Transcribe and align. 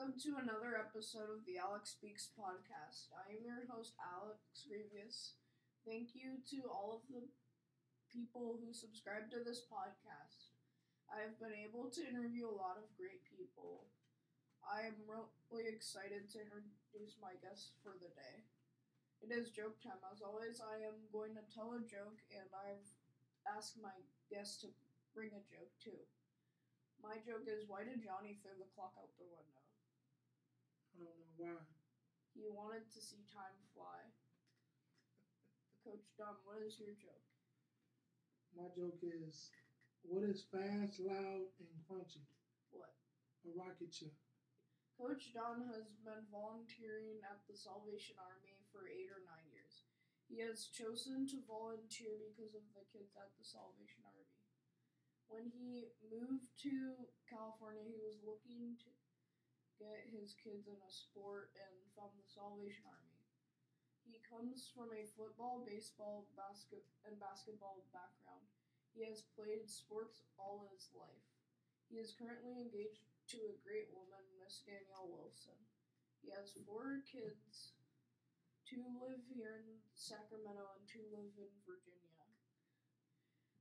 Welcome 0.00 0.16
to 0.32 0.40
another 0.40 0.80
episode 0.80 1.28
of 1.28 1.44
the 1.44 1.60
Alex 1.60 1.92
Speaks 1.92 2.32
podcast. 2.32 3.12
I 3.12 3.36
am 3.36 3.44
your 3.44 3.68
host, 3.68 3.92
Alex 4.00 4.40
Grievous. 4.64 5.36
Thank 5.84 6.16
you 6.16 6.40
to 6.56 6.72
all 6.72 6.96
of 6.96 7.04
the 7.12 7.28
people 8.08 8.56
who 8.56 8.72
subscribe 8.72 9.28
to 9.28 9.44
this 9.44 9.60
podcast. 9.68 10.56
I 11.12 11.20
have 11.20 11.36
been 11.36 11.52
able 11.52 11.92
to 11.92 12.00
interview 12.00 12.48
a 12.48 12.56
lot 12.56 12.80
of 12.80 12.88
great 12.96 13.28
people. 13.28 13.92
I 14.64 14.88
am 14.88 14.96
really 15.04 15.68
excited 15.68 16.32
to 16.32 16.48
introduce 16.48 17.20
my 17.20 17.36
guest 17.44 17.76
for 17.84 17.92
the 18.00 18.08
day. 18.16 18.48
It 19.20 19.28
is 19.28 19.52
joke 19.52 19.84
time. 19.84 20.00
As 20.08 20.24
always, 20.24 20.64
I 20.64 20.80
am 20.80 20.96
going 21.12 21.36
to 21.36 21.44
tell 21.52 21.76
a 21.76 21.84
joke, 21.84 22.24
and 22.32 22.48
I've 22.56 22.88
asked 23.44 23.76
my 23.76 24.00
guest 24.32 24.64
to 24.64 24.72
bring 25.12 25.36
a 25.36 25.44
joke 25.44 25.76
too. 25.76 26.00
My 27.04 27.20
joke 27.20 27.44
is 27.44 27.68
why 27.68 27.84
did 27.84 28.00
Johnny 28.00 28.40
throw 28.40 28.56
the 28.56 28.72
clock 28.72 28.96
out 28.96 29.12
the 29.20 29.28
window? 29.28 29.59
I 31.00 31.08
don't 31.08 31.16
know 31.16 31.32
why. 31.40 31.64
He 32.36 32.44
wanted 32.44 32.92
to 32.92 33.00
see 33.00 33.24
time 33.32 33.56
fly. 33.72 34.04
Coach 35.80 36.04
Don, 36.20 36.36
what 36.44 36.60
is 36.60 36.76
your 36.76 36.92
joke? 37.00 37.24
My 38.52 38.68
joke 38.76 39.00
is 39.00 39.48
what 40.04 40.28
is 40.28 40.44
fast, 40.52 41.00
loud, 41.00 41.48
and 41.56 41.72
crunchy? 41.88 42.28
What? 42.68 42.92
A 43.48 43.50
rocket 43.56 43.88
ship. 43.88 44.12
Coach 45.00 45.32
Don 45.32 45.64
has 45.72 45.88
been 46.04 46.28
volunteering 46.28 47.24
at 47.24 47.40
the 47.48 47.56
Salvation 47.56 48.20
Army 48.20 48.60
for 48.68 48.84
eight 48.84 49.08
or 49.08 49.24
nine 49.24 49.48
years. 49.48 49.88
He 50.28 50.44
has 50.44 50.68
chosen 50.68 51.24
to 51.32 51.40
volunteer 51.48 52.20
because 52.28 52.52
of 52.52 52.68
the 52.76 52.84
kids 52.92 53.16
at 53.16 53.32
the 53.40 53.46
Salvation 53.48 54.04
Army. 54.04 54.28
When 55.32 55.48
he 55.48 55.96
moved 56.04 56.52
to 56.68 57.08
California, 57.24 57.80
he 57.88 57.96
was 57.96 58.20
looking 58.20 58.76
to 58.84 58.90
get 59.80 60.12
his 60.12 60.36
kids 60.36 60.68
in 60.68 60.76
a 60.76 60.92
sport 60.92 61.56
and 61.56 61.72
found 61.96 62.12
the 62.20 62.28
Salvation 62.28 62.84
Army. 62.84 63.16
He 64.04 64.20
comes 64.28 64.68
from 64.76 64.92
a 64.92 65.08
football, 65.16 65.64
baseball, 65.64 66.28
basket, 66.36 66.84
and 67.08 67.16
basketball 67.16 67.80
background. 67.88 68.44
He 68.92 69.08
has 69.08 69.24
played 69.32 69.64
sports 69.72 70.20
all 70.36 70.68
his 70.68 70.92
life. 70.92 71.24
He 71.88 71.96
is 71.96 72.12
currently 72.12 72.60
engaged 72.60 73.08
to 73.32 73.40
a 73.48 73.62
great 73.64 73.88
woman, 73.96 74.20
Miss 74.36 74.60
Danielle 74.68 75.08
Wilson. 75.08 75.56
He 76.20 76.28
has 76.36 76.52
four 76.68 77.00
kids. 77.08 77.72
Two 78.68 78.84
live 79.00 79.24
here 79.32 79.64
in 79.64 79.80
Sacramento 79.96 80.76
and 80.76 80.84
two 80.84 81.02
live 81.10 81.34
in 81.40 81.50
Virginia. 81.64 82.22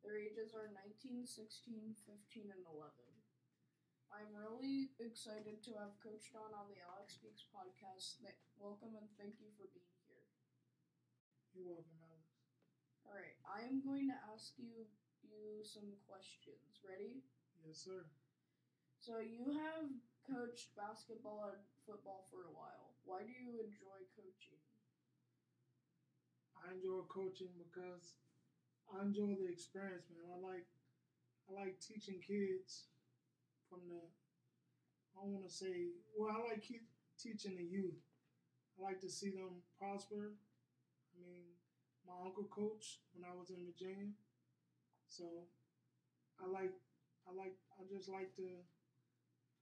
Their 0.04 0.20
ages 0.20 0.54
are 0.54 0.70
19, 0.73 1.26
16, 1.26 1.95
15, 2.06 2.54
and 2.54 2.66
11. 2.66 3.08
I'm 4.09 4.33
really 4.33 4.91
excited 4.99 5.61
to 5.63 5.71
have 5.77 5.93
Coach 6.02 6.33
Don 6.33 6.52
on 6.52 6.67
the 6.67 6.81
Alex 6.81 7.15
Speaks 7.21 7.45
podcast. 7.53 8.19
Welcome 8.57 8.97
and 8.97 9.05
thank 9.15 9.38
you 9.38 9.53
for 9.55 9.69
being 9.71 9.95
here. 10.09 10.25
You're 11.53 11.69
welcome, 11.69 11.97
Alex. 12.03 12.25
All 13.05 13.13
right, 13.15 13.37
I 13.45 13.65
am 13.69 13.85
going 13.85 14.09
to 14.09 14.17
ask 14.33 14.57
you 14.57 14.89
you 15.21 15.61
some 15.61 15.93
questions. 16.09 16.81
Ready? 16.81 17.21
Yes, 17.61 17.85
sir. 17.85 18.09
So 18.99 19.21
you 19.21 19.45
have 19.55 19.87
coached 20.25 20.73
basketball 20.73 21.53
and 21.53 21.61
football 21.85 22.27
for 22.33 22.49
a 22.49 22.53
while. 22.53 22.97
Why 23.05 23.23
do 23.23 23.31
you 23.31 23.61
enjoy 23.61 23.99
coaching? 24.17 24.59
I 26.59 26.73
enjoy 26.75 27.05
coaching 27.07 27.53
because 27.55 28.19
I 28.89 29.05
enjoy 29.05 29.37
the 29.37 29.47
experience, 29.47 30.09
man. 30.11 30.27
I 30.33 30.37
like 30.41 30.67
I 31.47 31.55
like 31.55 31.80
teaching 31.80 32.19
kids 32.21 32.89
from 33.70 33.88
the 33.88 34.02
I 35.16 35.22
want 35.25 35.44
to 35.44 35.50
say 35.53 35.92
well, 36.17 36.34
I 36.34 36.39
like 36.52 36.62
keep 36.62 36.81
teaching 37.20 37.56
the 37.56 37.64
youth. 37.64 38.00
I 38.80 38.84
like 38.84 39.00
to 39.02 39.09
see 39.09 39.30
them 39.31 39.64
prosper. 39.80 40.34
I 41.16 41.22
mean, 41.22 41.45
my 42.08 42.16
uncle 42.26 42.45
coached 42.50 43.00
when 43.14 43.26
I 43.26 43.34
was 43.36 43.50
in 43.52 43.66
Virginia, 43.66 44.10
so 45.08 45.26
I 46.39 46.48
like 46.48 46.73
I 47.27 47.32
like 47.32 47.55
I 47.80 47.83
just 47.88 48.10
like 48.10 48.33
to 48.38 48.45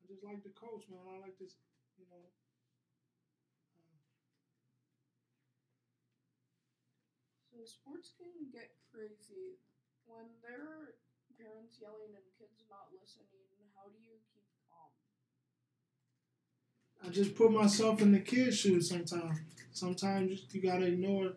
I 0.02 0.04
just 0.08 0.24
like 0.24 0.42
to 0.44 0.50
coach, 0.50 0.90
man. 0.90 1.06
I 1.06 1.20
like 1.20 1.38
to 1.38 1.46
you 1.98 2.06
know 2.10 2.31
So 7.50 7.66
sports 7.66 8.14
can 8.14 8.52
get 8.54 8.70
crazy. 8.94 9.58
When 10.06 10.38
there 10.46 10.62
are 10.62 10.94
parents 11.34 11.81
yelling 11.81 12.14
and 12.14 12.28
kids 12.38 12.64
not 12.70 12.94
listening, 12.94 13.56
how 13.78 13.90
do 13.90 13.98
you 14.04 14.18
keep 14.34 14.44
calm? 14.68 14.90
I 17.06 17.10
just 17.12 17.36
put 17.36 17.52
myself 17.52 18.02
in 18.02 18.12
the 18.12 18.20
kid's 18.20 18.58
shoes 18.58 18.90
sometimes. 18.90 19.40
Sometimes 19.72 20.46
you 20.52 20.62
gotta 20.62 20.88
ignore 20.88 21.34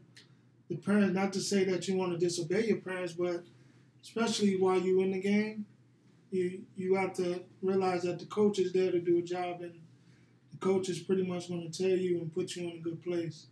the 0.68 0.76
parents. 0.76 1.14
Not 1.14 1.32
to 1.34 1.40
say 1.40 1.64
that 1.64 1.86
you 1.86 1.96
want 1.96 2.12
to 2.12 2.18
disobey 2.18 2.66
your 2.66 2.78
parents, 2.78 3.12
but 3.12 3.44
especially 4.02 4.56
while 4.56 4.80
you're 4.80 5.02
in 5.02 5.12
the 5.12 5.20
game, 5.20 5.66
you 6.30 6.62
you 6.76 6.94
have 6.94 7.12
to 7.14 7.42
realize 7.60 8.02
that 8.02 8.18
the 8.18 8.26
coach 8.26 8.58
is 8.58 8.72
there 8.72 8.90
to 8.90 9.00
do 9.00 9.18
a 9.18 9.22
job, 9.22 9.60
and 9.60 9.74
the 10.52 10.58
coach 10.58 10.88
is 10.88 11.00
pretty 11.00 11.26
much 11.26 11.48
going 11.48 11.70
to 11.70 11.82
tell 11.82 11.96
you 11.96 12.20
and 12.20 12.32
put 12.32 12.56
you 12.56 12.70
in 12.70 12.76
a 12.76 12.80
good 12.80 13.02
place. 13.02 13.46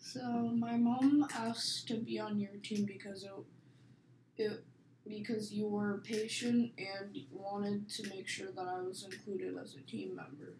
So 0.00 0.20
my 0.56 0.76
mom 0.76 1.26
asked 1.34 1.86
to 1.88 1.94
be 1.94 2.18
on 2.18 2.40
your 2.40 2.56
team 2.62 2.86
because 2.86 3.24
it, 3.24 4.42
it 4.42 4.64
because 5.08 5.52
you 5.52 5.66
were 5.66 5.98
patient 6.04 6.72
and 6.78 7.16
wanted 7.32 7.88
to 7.90 8.08
make 8.08 8.28
sure 8.28 8.50
that 8.54 8.66
I 8.66 8.80
was 8.80 9.04
included 9.04 9.56
as 9.56 9.74
a 9.74 9.80
team 9.80 10.14
member. 10.16 10.54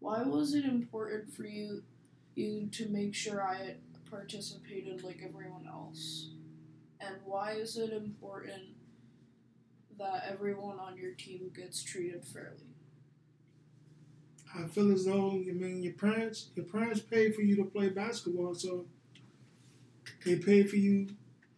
Why 0.00 0.22
was 0.22 0.54
it 0.54 0.64
important 0.64 1.32
for 1.32 1.44
you 1.44 1.82
you 2.34 2.68
to 2.72 2.88
make 2.88 3.14
sure 3.14 3.42
I 3.42 3.76
participated 4.10 5.02
like 5.04 5.20
everyone 5.24 5.66
else? 5.68 6.30
And 7.00 7.16
why 7.24 7.52
is 7.52 7.76
it 7.76 7.92
important 7.92 8.62
that 9.98 10.24
everyone 10.28 10.78
on 10.78 10.96
your 10.96 11.12
team 11.12 11.50
gets 11.54 11.82
treated 11.82 12.24
fairly? 12.24 12.72
I 14.54 14.66
feel 14.66 14.92
as 14.92 15.04
though 15.04 15.30
I 15.30 15.52
mean 15.52 15.82
your 15.82 15.94
parents 15.94 16.50
your 16.54 16.66
parents 16.66 17.00
paid 17.00 17.34
for 17.34 17.42
you 17.42 17.56
to 17.56 17.64
play 17.64 17.88
basketball, 17.88 18.54
so 18.54 18.86
they 20.24 20.36
paid 20.36 20.68
for 20.70 20.76
you 20.76 21.08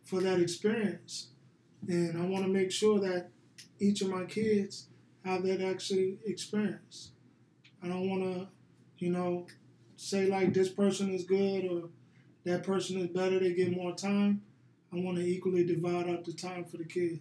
for 0.05 0.21
that 0.21 0.41
experience. 0.41 1.29
And 1.89 2.21
I 2.21 2.27
want 2.27 2.45
to 2.45 2.51
make 2.51 2.71
sure 2.71 2.99
that 3.01 3.31
each 3.79 4.01
of 4.03 4.09
my 4.09 4.25
kids 4.25 4.89
have 5.25 5.43
that 5.45 5.61
actually 5.61 6.19
experience. 6.25 7.13
I 7.83 7.89
don't 7.89 8.09
want 8.09 8.23
to, 8.23 8.49
you 8.99 9.11
know, 9.11 9.47
say 9.97 10.27
like 10.27 10.55
this 10.55 10.69
person 10.69 11.15
is 11.15 11.25
good 11.25 11.65
or 11.65 11.89
that 12.45 12.63
person 12.63 12.99
is 12.99 13.09
better, 13.09 13.39
they 13.39 13.53
get 13.53 13.77
more 13.77 13.95
time. 13.95 14.43
I 14.93 14.97
want 15.01 15.17
to 15.17 15.25
equally 15.25 15.65
divide 15.65 16.09
up 16.09 16.25
the 16.25 16.33
time 16.33 16.65
for 16.65 16.77
the 16.77 16.85
kids. 16.85 17.21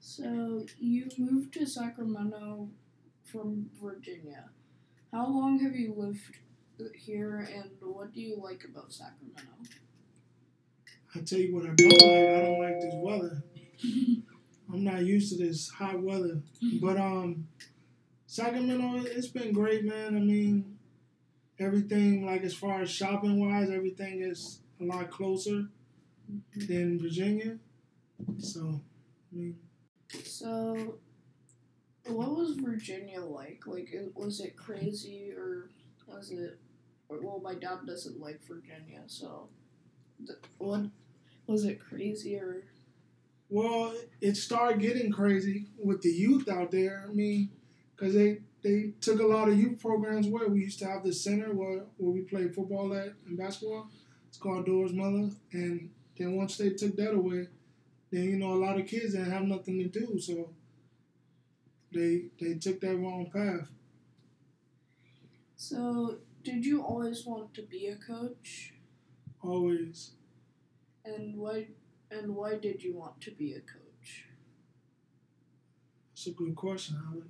So 0.00 0.66
you 0.78 1.08
moved 1.18 1.54
to 1.54 1.66
Sacramento 1.66 2.68
from 3.24 3.70
Virginia. 3.80 4.50
How 5.12 5.26
long 5.26 5.60
have 5.60 5.74
you 5.74 5.94
lived 5.96 6.38
here, 6.94 7.48
and 7.54 7.70
what 7.80 8.12
do 8.12 8.20
you 8.20 8.40
like 8.42 8.64
about 8.64 8.92
Sacramento? 8.92 9.52
I 11.14 11.20
tell 11.20 11.38
you 11.38 11.54
what 11.54 11.64
I 11.64 11.74
don't 11.74 11.90
like. 11.90 12.02
I 12.02 12.40
don't 12.40 12.60
like 12.60 12.80
this 12.80 12.94
weather. 12.94 13.42
I'm 14.72 14.84
not 14.84 15.04
used 15.04 15.36
to 15.36 15.44
this 15.44 15.68
hot 15.68 16.00
weather. 16.00 16.40
But 16.80 16.96
um, 16.96 17.48
Sacramento, 18.26 19.04
it's 19.06 19.26
been 19.26 19.52
great, 19.52 19.84
man. 19.84 20.16
I 20.16 20.20
mean, 20.20 20.78
everything 21.58 22.24
like 22.24 22.42
as 22.42 22.54
far 22.54 22.80
as 22.80 22.90
shopping 22.90 23.40
wise, 23.40 23.70
everything 23.70 24.22
is 24.22 24.60
a 24.80 24.84
lot 24.84 25.10
closer 25.10 25.64
than 26.54 27.00
Virginia. 27.00 27.58
So, 28.38 28.80
I 29.32 29.36
mean. 29.36 29.56
So, 30.24 30.98
what 32.06 32.36
was 32.36 32.54
Virginia 32.54 33.20
like? 33.20 33.66
Like, 33.66 33.88
was 34.14 34.40
it 34.40 34.56
crazy 34.56 35.32
or 35.36 35.70
was 36.06 36.30
it? 36.30 36.58
Well, 37.08 37.40
my 37.42 37.54
dad 37.54 37.80
doesn't 37.86 38.20
like 38.20 38.40
Virginia, 38.46 39.02
so 39.08 39.48
what 40.58 40.86
was 41.46 41.64
it 41.64 41.80
crazy 41.80 42.36
or? 42.36 42.64
Well, 43.48 43.94
it 44.20 44.36
started 44.36 44.80
getting 44.80 45.10
crazy 45.10 45.66
with 45.82 46.02
the 46.02 46.10
youth 46.10 46.48
out 46.48 46.70
there. 46.70 47.04
I 47.08 47.12
mean, 47.12 47.50
because 47.96 48.14
they 48.14 48.38
they 48.62 48.92
took 49.00 49.20
a 49.20 49.26
lot 49.26 49.48
of 49.48 49.58
youth 49.58 49.80
programs 49.80 50.26
where 50.26 50.48
we 50.48 50.60
used 50.60 50.78
to 50.80 50.86
have 50.86 51.02
the 51.02 51.12
center 51.12 51.52
where, 51.52 51.84
where 51.96 52.12
we 52.12 52.20
played 52.20 52.54
football 52.54 52.94
at 52.94 53.14
and 53.26 53.38
basketball. 53.38 53.88
It's 54.28 54.38
called 54.38 54.66
Doris 54.66 54.92
Miller, 54.92 55.30
and 55.52 55.90
then 56.16 56.36
once 56.36 56.56
they 56.56 56.70
took 56.70 56.94
that 56.96 57.14
away, 57.14 57.48
then 58.12 58.24
you 58.24 58.36
know 58.36 58.52
a 58.52 58.62
lot 58.64 58.78
of 58.78 58.86
kids 58.86 59.14
didn't 59.14 59.30
have 59.30 59.42
nothing 59.42 59.78
to 59.78 59.88
do, 59.88 60.20
so 60.20 60.50
they 61.92 62.26
they 62.40 62.54
took 62.54 62.80
that 62.80 62.96
wrong 62.96 63.28
path. 63.32 63.68
So, 65.56 66.18
did 66.42 66.64
you 66.64 66.82
always 66.82 67.26
want 67.26 67.54
to 67.54 67.62
be 67.62 67.88
a 67.88 67.96
coach? 67.96 68.72
Always. 69.42 70.12
And 71.04 71.36
why 71.36 71.68
and 72.10 72.34
why 72.34 72.56
did 72.56 72.82
you 72.82 72.94
want 72.94 73.20
to 73.22 73.30
be 73.30 73.52
a 73.52 73.60
coach? 73.60 74.26
That's 76.10 76.26
a 76.26 76.30
good 76.32 76.54
question, 76.54 77.00
Alex. 77.10 77.28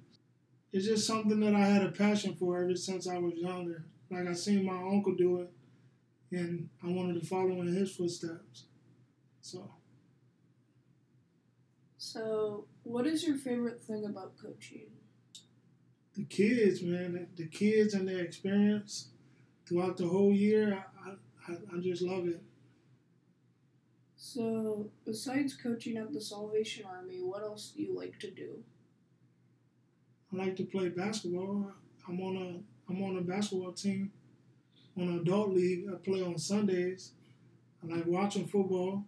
it's 0.73 0.87
just 0.87 1.07
something 1.07 1.39
that 1.41 1.55
I 1.55 1.67
had 1.67 1.85
a 1.85 1.93
passion 1.93 2.35
for 2.35 2.63
ever 2.63 2.75
since 2.75 3.07
I 3.07 3.19
was 3.19 3.35
younger. 3.35 3.85
Like 4.11 4.27
I 4.27 4.33
seen 4.33 4.65
my 4.65 4.77
uncle 4.77 5.15
do 5.15 5.43
it, 5.43 5.51
and 6.33 6.69
I 6.83 6.89
wanted 6.89 7.21
to 7.21 7.27
follow 7.27 7.61
in 7.61 7.69
his 7.69 7.95
footsteps. 7.95 8.65
So. 9.41 9.71
So, 11.99 12.65
what 12.83 13.07
is 13.07 13.25
your 13.25 13.37
favorite 13.37 13.83
thing 13.83 14.07
about 14.07 14.33
coaching? 14.43 14.87
The 16.17 16.25
kids, 16.25 16.83
man, 16.83 17.29
the 17.37 17.47
kids 17.47 17.95
and 17.95 18.09
their 18.09 18.25
experience 18.25 19.11
throughout 19.67 19.97
the 19.97 20.09
whole 20.09 20.33
year. 20.33 20.75
I, 20.75 21.11
I, 21.11 21.15
I 21.49 21.81
just 21.81 22.03
love 22.03 22.29
it. 22.29 22.43
So, 24.17 24.91
besides 25.05 25.57
coaching 25.57 25.97
at 25.97 26.13
the 26.13 26.21
Salvation 26.21 26.85
Army, 26.87 27.21
what 27.23 27.43
else 27.43 27.73
do 27.75 27.83
you 27.83 27.97
like 27.97 28.19
to 28.21 28.31
do? 28.31 28.63
I 30.33 30.37
like 30.37 30.57
to 30.57 30.65
play 30.65 30.89
basketball. 30.89 31.73
I'm 32.07 32.21
on 32.21 32.37
a 32.37 32.91
I'm 32.91 33.03
on 33.03 33.17
a 33.17 33.23
basketball 33.23 33.73
team 33.73 34.13
on 34.97 35.09
an 35.09 35.19
adult 35.21 35.51
league. 35.51 35.87
I 35.91 35.97
play 35.97 36.23
on 36.23 36.39
Sundays. 36.39 37.13
I 37.83 37.97
like 37.97 38.07
watching 38.07 38.47
football. 38.47 39.05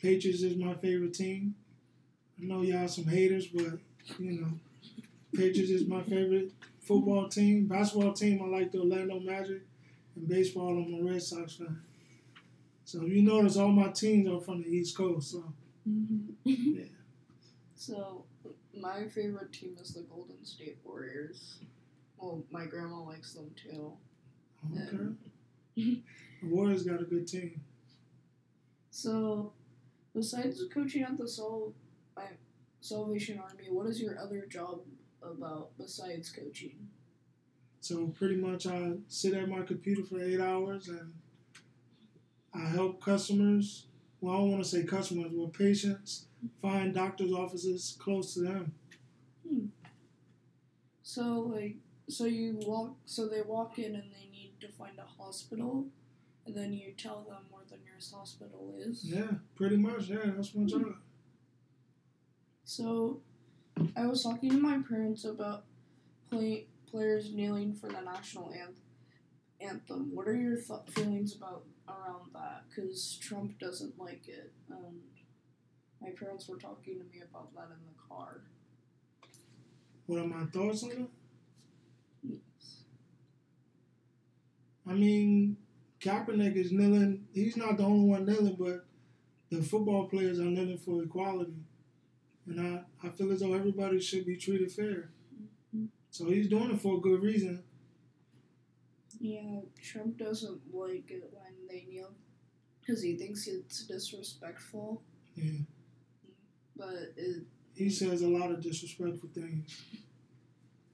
Patriots 0.00 0.42
is 0.42 0.56
my 0.56 0.74
favorite 0.74 1.14
team. 1.14 1.54
I 2.40 2.44
know 2.44 2.62
y'all 2.62 2.88
some 2.88 3.06
haters, 3.06 3.46
but 3.46 3.78
you 4.18 4.40
know, 4.40 4.52
Patriots 5.34 5.70
is 5.70 5.88
my 5.88 6.02
favorite 6.02 6.52
football 6.80 7.28
team. 7.28 7.66
Basketball 7.66 8.12
team, 8.12 8.42
I 8.42 8.46
like 8.46 8.72
the 8.72 8.80
Orlando 8.80 9.20
Magic, 9.20 9.62
and 10.16 10.28
baseball, 10.28 10.68
I'm 10.68 10.94
a 10.94 11.10
Red 11.10 11.22
Sox 11.22 11.56
fan. 11.56 11.80
So 12.84 13.02
you 13.04 13.22
notice 13.22 13.56
all 13.56 13.68
my 13.68 13.88
teams 13.88 14.28
are 14.28 14.40
from 14.40 14.62
the 14.62 14.68
East 14.68 14.96
Coast. 14.96 15.32
So 15.32 15.52
mm-hmm. 15.88 16.32
yeah. 16.44 16.84
So 17.78 18.24
my 18.74 19.06
favorite 19.06 19.52
team 19.52 19.76
is 19.80 19.92
the 19.92 20.02
Golden 20.02 20.42
State 20.44 20.78
Warriors. 20.82 21.58
Well, 22.16 22.42
my 22.50 22.64
grandma 22.64 23.02
likes 23.02 23.34
them 23.34 23.50
too. 23.54 23.92
Okay. 24.72 25.14
the 25.76 26.02
Warriors 26.42 26.84
got 26.84 27.02
a 27.02 27.04
good 27.04 27.28
team. 27.28 27.60
So, 28.90 29.52
besides 30.14 30.62
coaching 30.72 31.02
at 31.02 31.18
the 31.18 31.28
Sol- 31.28 31.74
Salvation 32.80 33.38
Army, 33.38 33.66
what 33.68 33.86
is 33.86 34.00
your 34.00 34.18
other 34.18 34.46
job 34.46 34.80
about 35.22 35.76
besides 35.76 36.30
coaching? 36.30 36.88
So 37.86 38.08
pretty 38.08 38.34
much, 38.34 38.66
I 38.66 38.94
sit 39.06 39.34
at 39.34 39.48
my 39.48 39.62
computer 39.62 40.02
for 40.02 40.20
eight 40.20 40.40
hours 40.40 40.88
and 40.88 41.12
I 42.52 42.68
help 42.70 43.00
customers. 43.00 43.86
Well, 44.20 44.34
I 44.34 44.38
don't 44.38 44.50
want 44.50 44.64
to 44.64 44.68
say 44.68 44.82
customers, 44.82 45.30
but 45.32 45.52
patients 45.52 46.26
find 46.60 46.92
doctors' 46.92 47.32
offices 47.32 47.96
close 48.00 48.34
to 48.34 48.40
them. 48.40 48.72
Hmm. 49.48 49.66
So 51.04 51.48
like, 51.54 51.76
so 52.08 52.24
you 52.24 52.58
walk, 52.62 52.96
so 53.04 53.28
they 53.28 53.42
walk 53.42 53.78
in 53.78 53.94
and 53.94 54.10
they 54.10 54.28
need 54.32 54.54
to 54.62 54.68
find 54.68 54.98
a 54.98 55.22
hospital, 55.22 55.86
and 56.44 56.56
then 56.56 56.72
you 56.72 56.92
tell 56.98 57.22
them 57.22 57.44
where 57.50 57.62
the 57.70 57.76
nearest 57.84 58.12
hospital 58.12 58.74
is. 58.76 59.04
Yeah, 59.04 59.30
pretty 59.54 59.76
much. 59.76 60.08
Yeah, 60.08 60.18
that's 60.24 60.52
my 60.56 60.64
job. 60.64 60.96
So, 62.64 63.20
I 63.96 64.06
was 64.06 64.24
talking 64.24 64.50
to 64.50 64.58
my 64.58 64.80
parents 64.88 65.24
about 65.24 65.62
play, 66.30 66.66
players 66.90 67.32
kneeling 67.32 67.74
for 67.74 67.88
the 67.88 68.00
national 68.00 68.52
anthem. 69.60 70.14
What 70.14 70.28
are 70.28 70.36
your 70.36 70.56
th- 70.56 70.80
feelings 70.90 71.36
about 71.36 71.64
around 71.88 72.30
that? 72.34 72.64
Because 72.68 73.18
Trump 73.20 73.58
doesn't 73.58 73.98
like 73.98 74.28
it, 74.28 74.52
and 74.70 75.00
my 76.00 76.10
parents 76.10 76.48
were 76.48 76.58
talking 76.58 76.98
to 76.98 77.04
me 77.04 77.22
about 77.28 77.54
that 77.54 77.68
in 77.74 77.80
the 77.86 78.08
car. 78.08 78.42
What 80.06 80.20
are 80.20 80.26
my 80.26 80.44
thoughts 80.46 80.84
on 80.84 80.90
it? 80.92 81.08
Yes. 82.22 82.82
I 84.88 84.92
mean, 84.92 85.56
Kaepernick 86.00 86.56
is 86.56 86.70
kneeling. 86.72 87.26
He's 87.32 87.56
not 87.56 87.76
the 87.76 87.84
only 87.84 88.08
one 88.08 88.24
kneeling, 88.26 88.56
but 88.58 88.86
the 89.50 89.62
football 89.62 90.06
players 90.08 90.38
are 90.38 90.44
kneeling 90.44 90.78
for 90.78 91.02
equality. 91.02 91.54
And 92.46 92.60
I, 92.60 93.06
I 93.06 93.10
feel 93.10 93.32
as 93.32 93.40
though 93.40 93.54
everybody 93.54 94.00
should 94.00 94.24
be 94.24 94.36
treated 94.36 94.70
fair. 94.70 95.10
So 96.16 96.24
he's 96.30 96.48
doing 96.48 96.70
it 96.70 96.80
for 96.80 96.96
a 96.96 97.00
good 97.00 97.22
reason. 97.22 97.62
Yeah, 99.20 99.60
Trump 99.82 100.16
doesn't 100.16 100.62
like 100.72 101.10
it 101.10 101.28
when 101.30 101.52
they 101.68 101.84
kneel 101.90 102.12
because 102.80 103.02
he 103.02 103.16
thinks 103.16 103.46
it's 103.46 103.84
disrespectful. 103.84 105.02
Yeah. 105.34 105.60
But 106.74 107.12
it, 107.18 107.42
he 107.74 107.90
says 107.90 108.22
a 108.22 108.28
lot 108.28 108.50
of 108.50 108.62
disrespectful 108.62 109.28
things. 109.34 109.78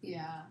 Yeah. 0.00 0.42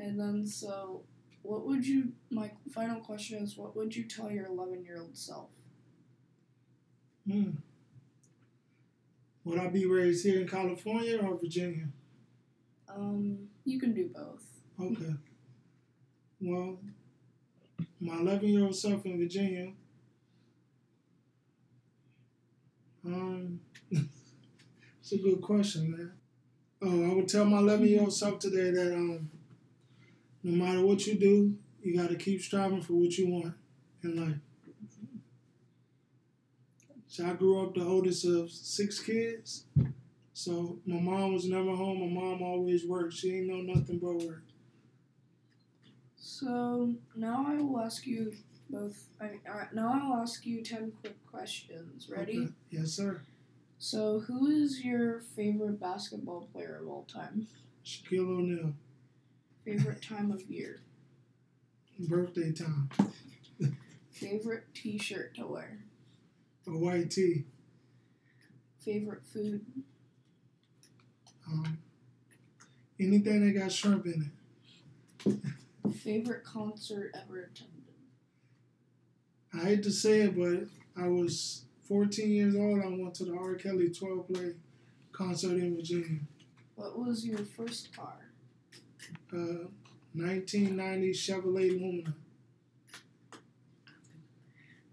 And 0.00 0.18
then, 0.18 0.44
so, 0.44 1.04
what 1.42 1.64
would 1.64 1.86
you, 1.86 2.14
my 2.30 2.50
final 2.74 3.00
question 3.00 3.44
is, 3.44 3.56
what 3.56 3.76
would 3.76 3.94
you 3.94 4.08
tell 4.08 4.28
your 4.28 4.46
11 4.46 4.84
year 4.84 5.00
old 5.00 5.16
self? 5.16 5.50
Hmm. 7.30 7.50
Would 9.44 9.60
I 9.60 9.68
be 9.68 9.86
raised 9.86 10.26
here 10.26 10.40
in 10.40 10.48
California 10.48 11.20
or 11.22 11.38
Virginia? 11.38 11.86
Um, 12.88 13.48
you 13.64 13.78
can 13.80 13.92
do 13.94 14.08
both. 14.14 14.44
Okay. 14.80 15.14
Well, 16.40 16.78
my 18.00 18.16
11 18.18 18.48
year 18.48 18.64
old 18.64 18.74
self 18.76 19.04
in 19.06 19.18
Virginia, 19.18 19.72
um, 23.04 23.60
it's 23.90 25.12
a 25.12 25.18
good 25.18 25.40
question, 25.40 25.90
man. 25.90 26.12
Oh, 26.82 27.10
I 27.10 27.14
would 27.14 27.28
tell 27.28 27.44
my 27.44 27.58
11 27.58 27.86
year 27.86 28.00
old 28.00 28.12
self 28.12 28.38
today 28.40 28.70
that 28.70 28.94
um, 28.94 29.30
no 30.42 30.64
matter 30.64 30.84
what 30.84 31.06
you 31.06 31.14
do, 31.14 31.56
you 31.82 31.96
got 31.96 32.10
to 32.10 32.16
keep 32.16 32.40
striving 32.42 32.82
for 32.82 32.94
what 32.94 33.16
you 33.16 33.28
want 33.28 33.54
in 34.02 34.16
life. 34.16 34.36
So 37.06 37.26
I 37.26 37.34
grew 37.34 37.62
up 37.62 37.74
the 37.74 37.84
oldest 37.84 38.24
of 38.24 38.50
six 38.50 38.98
kids. 38.98 39.64
So 40.42 40.76
my 40.86 40.98
mom 40.98 41.34
was 41.34 41.44
never 41.44 41.70
home. 41.76 42.00
My 42.00 42.20
mom 42.20 42.42
always 42.42 42.84
worked. 42.84 43.14
She 43.14 43.36
ain't 43.36 43.46
know 43.46 43.60
nothing 43.60 44.00
but 44.00 44.26
work. 44.26 44.42
So 46.16 46.96
now 47.14 47.46
I 47.48 47.62
will 47.62 47.78
ask 47.78 48.04
you 48.08 48.32
both. 48.68 49.06
I, 49.20 49.38
uh, 49.48 49.66
now 49.72 49.92
I 49.92 50.04
will 50.04 50.16
ask 50.16 50.44
you 50.44 50.64
ten 50.64 50.94
quick 51.00 51.16
questions. 51.30 52.10
Ready? 52.10 52.38
Okay. 52.38 52.52
Yes, 52.70 52.90
sir. 52.90 53.22
So 53.78 54.18
who 54.18 54.48
is 54.48 54.84
your 54.84 55.20
favorite 55.20 55.78
basketball 55.78 56.48
player 56.52 56.80
of 56.82 56.88
all 56.88 57.04
time? 57.04 57.46
Shaquille 57.86 58.38
O'Neal. 58.38 58.72
Favorite 59.64 60.02
time 60.02 60.32
of 60.32 60.42
year? 60.50 60.80
Birthday 62.00 62.50
time. 62.50 62.90
Favorite 64.10 64.64
T-shirt 64.74 65.36
to 65.36 65.46
wear? 65.46 65.84
A 66.66 66.70
white 66.72 67.12
tee. 67.12 67.44
Favorite 68.80 69.22
food? 69.24 69.64
Um, 71.52 71.78
anything 72.98 73.44
that 73.44 73.58
got 73.58 73.72
shrimp 73.72 74.06
in 74.06 74.30
it. 75.26 75.94
Favorite 75.96 76.44
concert 76.44 77.14
ever 77.14 77.40
attended? 77.40 77.68
I 79.54 79.68
hate 79.68 79.82
to 79.82 79.90
say 79.90 80.22
it, 80.22 80.36
but 80.36 80.68
I 81.02 81.08
was 81.08 81.64
14 81.88 82.30
years 82.30 82.56
old. 82.56 82.80
I 82.82 82.88
went 82.88 83.14
to 83.16 83.24
the 83.24 83.36
R. 83.36 83.54
Kelly 83.54 83.90
12 83.90 84.28
play 84.28 84.54
concert 85.12 85.58
in 85.58 85.76
Virginia. 85.76 86.20
What 86.74 86.98
was 86.98 87.26
your 87.26 87.38
first 87.38 87.94
car? 87.94 88.16
Uh, 89.32 89.68
1990 90.14 91.10
Chevrolet 91.12 91.70
Lumina. 91.70 92.14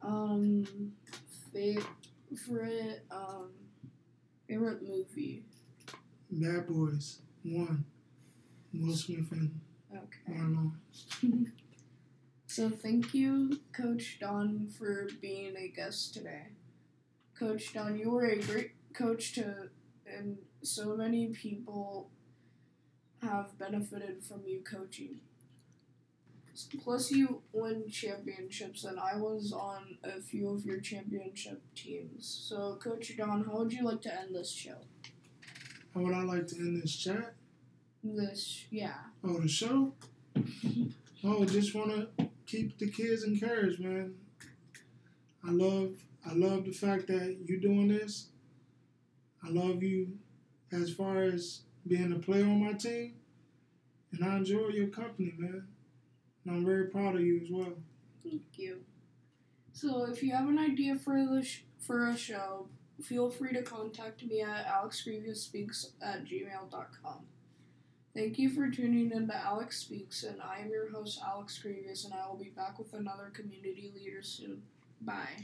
Um, 0.02 0.94
favorite 1.54 3.04
um 3.12 3.50
favorite 4.48 4.82
movie. 4.82 5.44
Bad 6.32 6.68
Boys 6.68 7.20
One. 7.44 7.86
Will 8.74 8.96
Smith 8.96 9.32
and 9.32 9.60
Okay. 9.92 10.34
Marlon. 10.40 10.72
So 12.48 12.70
thank 12.70 13.14
you, 13.14 13.60
Coach 13.74 14.18
Don, 14.20 14.70
for 14.70 15.08
being 15.22 15.56
a 15.56 15.68
guest 15.68 16.14
today. 16.16 16.48
Coach 17.38 17.74
Don, 17.74 17.98
you 17.98 18.10
were 18.12 18.26
a 18.26 18.40
great 18.42 18.72
coach 18.94 19.34
to, 19.34 19.70
and 20.08 20.38
so 20.64 20.96
many 20.96 21.28
people 21.28 22.10
have 23.22 23.58
benefited 23.58 24.24
from 24.24 24.42
you 24.48 24.62
coaching. 24.62 25.20
Plus, 26.84 27.12
you 27.12 27.42
win 27.54 27.90
championships, 27.90 28.84
and 28.84 29.00
I 29.00 29.16
was 29.16 29.54
on 29.54 29.98
a 30.04 30.20
few 30.22 30.50
of 30.50 30.66
your 30.66 30.82
championship 30.82 31.62
teams. 31.74 32.28
So, 32.50 32.78
Coach 32.82 33.16
Don, 33.16 33.46
how 33.46 33.60
would 33.60 33.72
you 33.72 33.86
like 33.86 34.02
to 34.02 34.14
end 34.20 34.36
this 34.36 34.52
show? 34.52 34.76
How 35.94 36.02
would 36.02 36.14
I 36.14 36.24
like 36.24 36.48
to 36.48 36.56
end 36.58 36.82
this 36.82 36.96
chat? 36.96 37.34
This, 38.04 38.66
yeah. 38.70 38.94
Oh, 39.24 39.40
the 39.40 39.48
show? 39.48 39.94
oh, 41.24 41.46
just 41.46 41.74
want 41.76 41.92
to 42.18 42.30
keep 42.46 42.78
the 42.78 42.90
kids 42.90 43.24
encouraged, 43.24 43.80
man. 43.80 44.16
I 45.46 45.52
love, 45.52 45.96
I 46.26 46.34
love 46.34 46.66
the 46.66 46.72
fact 46.72 47.08
that 47.08 47.38
you're 47.46 47.60
doing 47.60 47.88
this. 47.88 48.28
I 49.44 49.50
love 49.50 49.82
you 49.84 50.18
as 50.72 50.94
far 50.94 51.24
as 51.24 51.62
being 51.88 52.12
a 52.12 52.20
player 52.20 52.44
on 52.46 52.64
my 52.64 52.74
team, 52.74 53.16
and 54.12 54.24
I 54.24 54.38
enjoy 54.38 54.68
your 54.70 54.88
company, 54.88 55.34
man. 55.38 55.68
And 56.46 56.56
I'm 56.56 56.66
very 56.66 56.86
proud 56.88 57.16
of 57.16 57.22
you 57.22 57.42
as 57.42 57.50
well. 57.50 57.74
Thank 58.24 58.44
you. 58.58 58.80
So, 59.74 60.06
if 60.06 60.22
you 60.22 60.34
have 60.34 60.48
an 60.48 60.60
idea 60.60 60.96
for 60.96 61.26
the 61.26 61.44
sh- 61.44 61.64
for 61.80 62.08
a 62.08 62.18
show, 62.18 62.68
feel 63.04 63.30
free 63.30 63.54
to 63.54 63.62
contact 63.62 64.24
me 64.24 64.42
at 64.42 64.66
alexgrievusspeaks 64.66 65.92
at 66.02 66.26
gmail.com. 66.26 67.26
Thank 68.16 68.40
you 68.40 68.50
for 68.50 68.70
tuning 68.70 69.12
in 69.12 69.28
to 69.28 69.36
Alex 69.36 69.80
Speaks, 69.80 70.24
and 70.24 70.42
I 70.42 70.60
am 70.60 70.70
your 70.70 70.92
host, 70.92 71.22
Alex 71.26 71.58
Grievous, 71.60 72.06
and 72.06 72.14
I 72.14 72.28
will 72.28 72.38
be 72.38 72.50
back 72.50 72.80
with 72.80 72.94
another 72.94 73.32
community 73.34 73.92
leader 73.96 74.24
soon. 74.24 74.64
Bye. 75.02 75.44